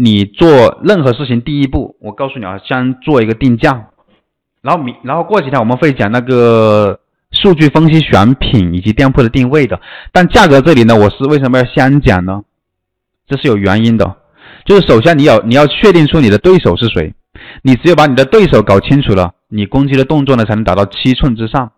[0.00, 3.88] 你做任何事情第一步，我告诉你啊，先做一个定价，
[4.62, 7.00] 然后明然后过几天我们会讲那个
[7.32, 9.80] 数据分析、选品以及店铺的定位的。
[10.12, 12.42] 但价格这里呢，我是为什么要先讲呢？
[13.26, 14.16] 这是有原因的，
[14.64, 17.12] 就是首先你要你要确定出你的对手是谁，
[17.62, 21.72] 你只有把你的对手搞清楚了，你攻击的动作呢才能达到七寸之上。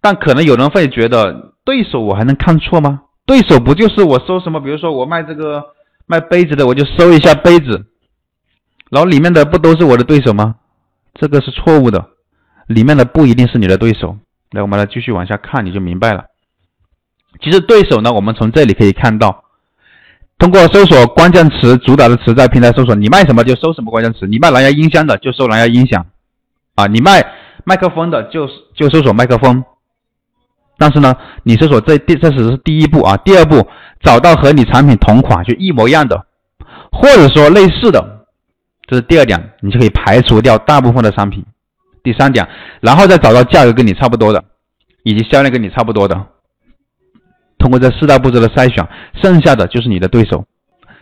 [0.00, 3.00] 但可能有人会觉得，对手我还能看错吗？
[3.26, 4.60] 对手不就是我搜什么？
[4.60, 5.64] 比如说我卖这个
[6.06, 7.86] 卖杯子的，我就搜一下杯子，
[8.90, 10.56] 然后里面的不都是我的对手吗？
[11.14, 12.10] 这个是错误的，
[12.66, 14.16] 里面的不一定是你的对手。
[14.50, 16.24] 来，我们来继续往下看，你就明白了。
[17.42, 19.44] 其实对手呢，我们从这里可以看到，
[20.38, 24.26] 通过搜索关键词主打的词，在平台搜索，你卖什么就搜什么关键词。
[24.26, 26.06] 你卖蓝牙音箱的就搜蓝牙音响，
[26.74, 27.24] 啊，你卖
[27.64, 29.64] 麦克风的就就搜索麦克风。
[30.82, 31.14] 但是呢，
[31.44, 33.64] 你搜索这第这只是第一步啊，第二步
[34.02, 36.26] 找到和你产品同款就一模一样的，
[36.90, 38.26] 或者说类似的，
[38.88, 41.44] 这是第二点，你就可以排除掉大部分的商品。
[42.02, 42.48] 第三点，
[42.80, 44.42] 然后再找到价格跟你差不多的，
[45.04, 46.26] 以及销量跟你差不多的，
[47.58, 48.84] 通过这四大步骤的筛选，
[49.22, 50.44] 剩下的就是你的对手。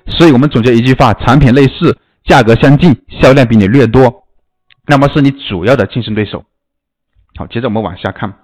[0.08, 4.24] 所以我们总结一句话：产品类似，价格相近，销量比你略多，
[4.86, 6.44] 那么是你主要的竞争对手。
[7.36, 8.34] 好，接着我们往下看。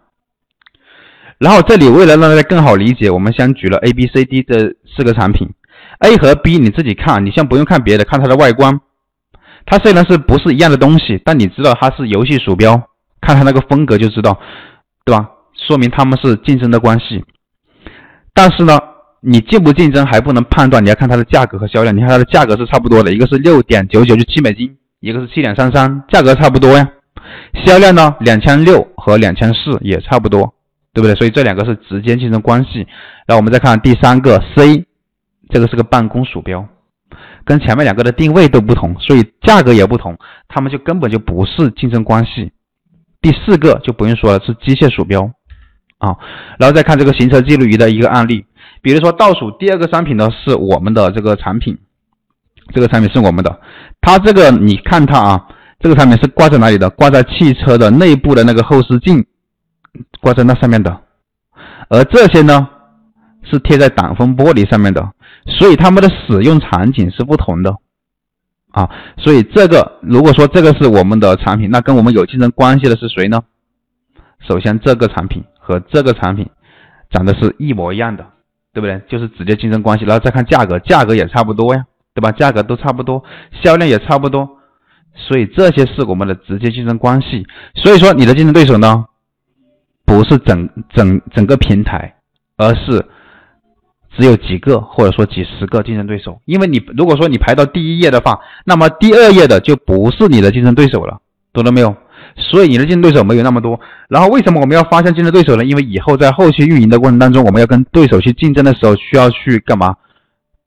[1.39, 5.49] 然后这里为了让大家更好理解，我们先举了 A、B、C、D 这四个产品
[5.99, 8.81] ，A 和 B 你自己看，你先不用看别的，看它的外观。
[9.67, 12.81] 它虽然是不是一样的东西，但你知道它是游戏鼠标，
[13.21, 14.39] 看它那个风格就知道，
[15.05, 15.29] 对吧？
[15.67, 17.25] 说明他们是竞争的关系。
[18.33, 18.79] 但是呢，
[19.21, 21.95] 你竞不竞争还不能判断，你要看它的价格和销量。
[21.95, 26.89] 你看它的价格是差不多的，一个是六点九九就七美金，一个是七点三三，价格差不多呀。
[27.65, 30.55] 销量呢，两千六和两千四也差不多。
[30.97, 31.15] 对不对？
[31.15, 32.79] 所以这两个是直接竞争关系。
[33.27, 34.87] 然后我们再看第三个 C，
[35.51, 36.67] 这个是个办公鼠标，
[37.45, 40.17] 跟前面两个的定位都不同，所以价格也不同，
[40.49, 42.51] 他们就根本就不是竞争关系。
[43.21, 45.31] 第四个就不用说了，是机械鼠标
[45.99, 46.17] 啊。
[46.59, 48.47] 然后再看这个行车记录仪的一个案例，
[48.81, 51.77] 比如说倒数第二个商品呢是我们的这个产品，
[52.73, 53.61] 这个产品是我们的，
[54.01, 55.47] 它这个你看它啊，
[55.79, 56.89] 这个产品是挂在哪里的？
[56.89, 59.23] 挂在汽车的内部的那个后视镜。
[60.21, 61.01] 挂在那上面的，
[61.89, 62.69] 而这些呢
[63.45, 65.13] 是贴在挡风玻璃上面的，
[65.47, 67.77] 所以它们的使用场景是不同的
[68.73, 68.91] 啊。
[69.17, 73.43] 所以这个如果说这个是我们的产品，那跟我们有竞争关系的是谁呢？
[74.47, 76.49] 首先这个产品和这个产品
[77.11, 78.27] 长得是一模一样的，
[78.73, 79.01] 对不对？
[79.09, 80.05] 就是直接竞争关系。
[80.05, 82.31] 然后再看价格，价格也差不多呀，对吧？
[82.33, 83.25] 价格都差不多，
[83.63, 84.59] 销量也差不多，
[85.15, 87.47] 所以这些是我们的直接竞争关系。
[87.75, 89.07] 所以说你的竞争对手呢？
[90.07, 92.15] 不是整整整个平台，
[92.57, 93.05] 而是
[94.17, 96.41] 只有几个或者说几十个竞争对手。
[96.47, 101.19] 因为你如果说你排到第一页的话，那么第二页的就不是你的竞争对手了，
[101.53, 101.95] 懂了没有？
[102.39, 103.81] 所以你的竞争对手没有那么多。
[104.09, 105.65] 然后为什么我们要发现竞争对手呢？
[105.65, 109.97] 因为以后在后期运营的过程当中，我们要跟对手去竞争的时候，需要去干嘛？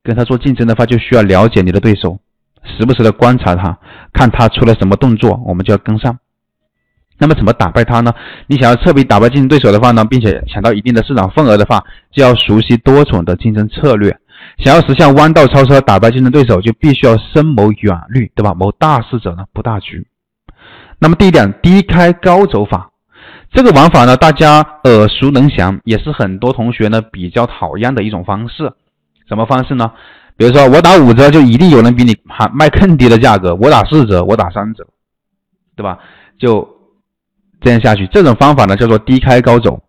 [0.03, 2.19] 跟他做竞争的话，就需要了解你的对手，
[2.63, 3.77] 时不时的观察他，
[4.13, 6.17] 看他出了什么动作，我们就要跟上。
[7.19, 8.13] 那么怎么打败他呢？
[8.47, 14.17] 你想要彻底打败竞争对手的话呢，并且抢到一定的市场份额的话，就要熟悉多种的竞争策略。
[14.57, 18.53] 想要实现弯道超车，打败竞争对手，就必须要深谋远虑，对吧？
[18.53, 20.07] 谋大事者呢，不大局。
[20.97, 22.89] 那么第一点，低开高走法，
[23.51, 28.71] 这个玩法呢，大家耳熟能详，也是很多同学呢比较讨厌的一种方式。
[29.27, 29.91] 什么方式呢？
[30.37, 34.87] 比如说我打五折，就一定有人比你还卖更低的价格；我打四折，我打三折，
[35.75, 35.99] 对吧？
[36.39, 36.78] 就。
[37.61, 39.81] 这样下去，这种方法呢叫做低开高走。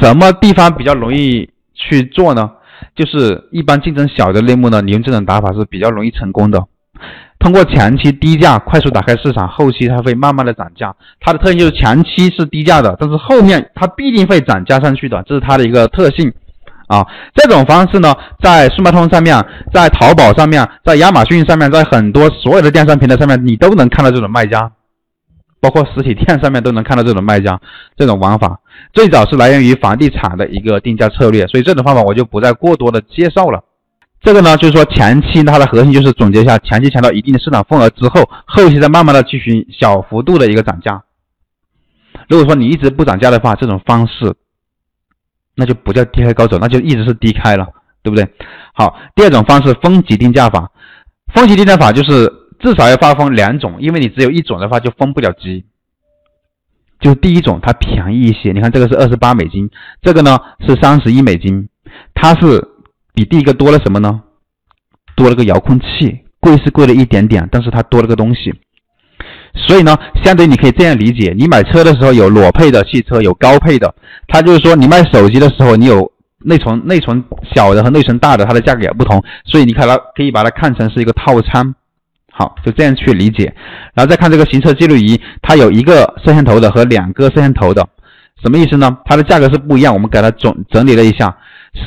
[0.00, 2.50] 什么地方比较容易去做呢？
[2.94, 6.64] 就是一般竞争小的类目呢，你用这种打法是比较容易成功的。
[7.38, 10.94] 通过前期低价快速打开市场，后期它会慢慢的涨价。
[11.20, 16.32] 它的特性就是前期是低价的，但是后面它必定会涨价上去的，这是它的一个特性
[16.86, 17.04] 啊。
[17.34, 24.70] 这种方式呢，在速卖通上面，在淘宝上面，在亚马逊上面，在很多所有的电商平台上面，你都能看到这种卖家。
[25.62, 27.60] 包括实体店上面都能看到这种卖家，
[27.96, 28.58] 这种玩法
[28.92, 33.62] 最早是来源于房地产的一个定价策略，所以这种方法我就不再过多的介绍了。
[34.20, 41.00] 这个呢，就是说前期它的核心就是总结一下，前期抢到一定的市场份额之后，后期再慢慢的进行小幅度的一个涨价。
[42.28, 44.34] 如果说你一直不涨价的话，这种方式
[45.54, 47.68] 那就不叫低开高走，那就一直是低开了，
[48.02, 48.28] 对不对？
[48.74, 50.68] 好，第二种方式分级定价法，
[51.32, 52.41] 分级定价法就是。
[52.62, 55.64] 至少要发分两种，因为你只有一种的话就分不了级。
[57.00, 59.68] 就第一种它便宜一些，你看这个是二十八美金，
[60.00, 61.68] 这个呢是三十一美金，
[62.14, 62.62] 它是
[63.12, 64.22] 比第一个多了什么呢？
[65.16, 68.54] 多了个遥控器，贵是贵了一点点，但是它多了个东西。
[69.66, 73.92] 所以呢，相对你可以这样理解：你买车的时候有裸配的汽车，有高配的。
[74.28, 77.22] 它就是说，你卖手机的时候，你有内存内存
[77.54, 79.22] 小的和内存大的，它的价格也不同。
[79.44, 81.74] 所以你看它可以把它看成是一个套餐。
[82.42, 83.54] 好，就这样去理解。
[83.94, 87.86] 然后再看这个行车记录仪，它有一个摄像头的和两个摄像头的，
[88.42, 88.98] 什么意思呢？
[89.04, 89.94] 它的价格是不一样。
[89.94, 91.32] 我们给它总整理了一下，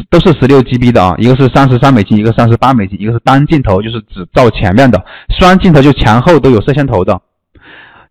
[0.09, 5.03] 都是十六 GB 的啊，一个是三十三美金，一个三十八美金，一个是单镜头，就是只照前面的，
[5.37, 7.19] 双镜头就前后都有摄像头的。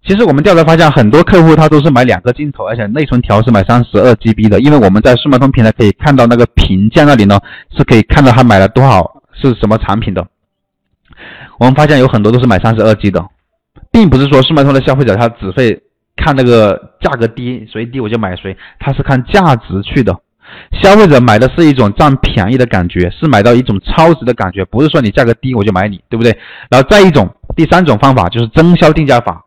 [0.07, 4.61] 其实我们调查发现，很多客户他都是买两个镜头，而且内存条是买三十二 GB 的。
[4.61, 7.41] 因为我们在数码通平台可以看到那个评价那里呢，
[7.75, 10.27] 是可以看到他买了多少是什么产品的。
[11.59, 13.25] 我们发现有很多都是买三十二 G 的，
[13.93, 15.81] 并不是说数码通的消费者他只会
[16.17, 20.15] 看那个价格低，谁低我就买谁，他是看价值去的。
[20.83, 26.37] 消费者买的是一种占便宜的感觉，是买到一种超值的感觉，不是说你价格低我就买你，对不对？
[26.71, 29.43] 然后再一种，第三种方法就是增销定价法。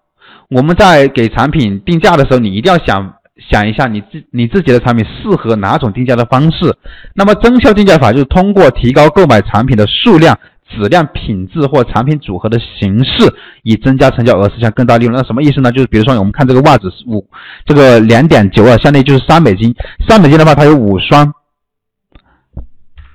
[0.50, 3.14] 我们在给产品定价的时候，你一定要想
[3.50, 6.76] 想一下，你自你自己的产品适合哪种定价的方式。
[7.14, 10.38] 那么增销定价法就是通过提高购买产品的数量、
[10.70, 13.34] 质量、品质或产品组合的形式，
[13.64, 15.18] 以增加成交额，实现更大利润。
[15.18, 15.72] 那什么意思呢？
[15.72, 17.28] 就是比如说我们看这个袜子是五，
[17.66, 19.74] 这个两点九二，相当于就是三美金。
[20.08, 21.34] 三美金的话，它有五双，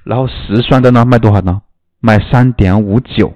[0.05, 1.63] 然后十双的呢卖多少呢？
[2.01, 3.33] 卖三点五九，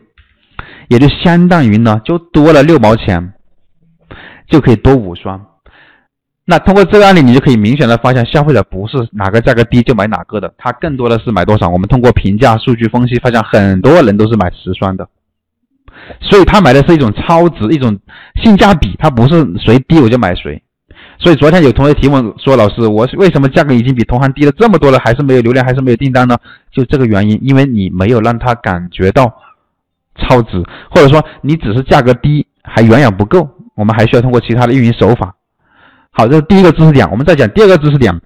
[0.88, 3.32] 也就相当于呢就多了六毛钱。
[4.48, 5.44] 就可以多五双，
[6.48, 11.68] 那通过这个案例，你就可以明显的发现，消费者不是哪个价格低就买哪个的，他更多的是买多少。
[11.68, 15.08] 我们通过评价数据分析，发现很多人都是买十双的，
[16.20, 17.98] 所以他买的是一种超值，一种
[18.44, 20.62] 性价比，他不是谁低我就买谁。
[21.18, 26.36] 所以昨天有同学提问说，老师，我为什么价格已经比同行低了这么多了，还是没有流量，还是没有订单呢？
[26.70, 29.34] 就这个原因，因为你没有让他感觉到
[30.16, 33.48] 超值，或者说你只是价格低，还远远不够。
[33.74, 35.34] 我们还需要通过其他的运营手法。
[36.18, 37.06] 好，这是第一个知识点。
[37.10, 38.18] 我们再讲第二个知识点。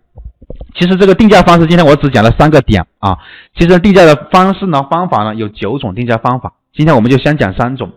[0.76, 3.18] 其实这个定价方式，今天我只讲了三个点啊。
[3.58, 6.52] 其实定价的方式呢，方法呢有九种定价方法。
[6.72, 7.90] 今天我们就先讲三种。